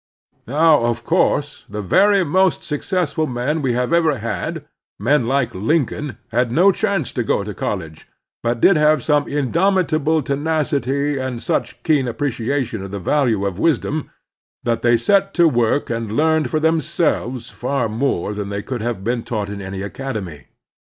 Now, 0.47 0.83
of 0.85 1.03
cotirse, 1.05 1.65
the 1.69 1.83
very 1.83 2.23
most 2.23 2.63
successful 2.63 3.27
men 3.27 3.61
we 3.61 3.73
have 3.73 3.93
ever 3.93 4.17
had, 4.17 4.65
men 4.99 5.27
like 5.27 5.51
Character 5.51 5.59
and 5.59 5.67
Success 5.69 5.97
m 5.99 6.05
Lincoln, 6.07 6.17
had 6.29 6.51
no 6.51 6.71
chance 6.71 7.13
to 7.13 7.21
go 7.23 7.43
to 7.43 7.53
college, 7.53 8.07
but 8.41 8.59
did 8.59 8.77
have 8.77 9.03
such 9.03 9.27
indomitable 9.27 10.23
tenacity 10.23 11.19
and 11.19 11.39
such 11.43 11.83
keen 11.83 12.07
appreciation 12.07 12.81
of 12.81 12.89
the 12.89 12.97
value 12.97 13.45
of 13.45 13.59
wisdom 13.59 14.09
that 14.63 14.81
they 14.81 14.97
set 14.97 15.35
to 15.35 15.47
work 15.47 15.91
and 15.91 16.13
learned 16.17 16.49
for 16.49 16.59
themselves 16.59 17.51
far 17.51 17.87
more 17.87 18.33
than 18.33 18.49
they 18.49 18.63
could 18.63 18.81
have 18.81 19.03
been 19.03 19.21
taught 19.21 19.49
in 19.49 19.61
any 19.61 19.83
academy. 19.83 20.47